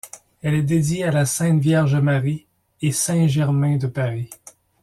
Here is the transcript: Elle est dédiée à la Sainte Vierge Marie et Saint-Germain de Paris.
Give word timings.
Elle 0.41 0.55
est 0.55 0.63
dédiée 0.63 1.03
à 1.03 1.11
la 1.11 1.27
Sainte 1.27 1.61
Vierge 1.61 1.93
Marie 1.97 2.47
et 2.81 2.91
Saint-Germain 2.91 3.77
de 3.77 3.85
Paris. 3.85 4.31